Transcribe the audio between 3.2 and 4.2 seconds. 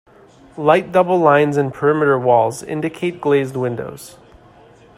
glazed windows.